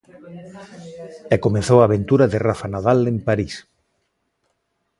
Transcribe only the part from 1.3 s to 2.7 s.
E comezou a aventura de Rafa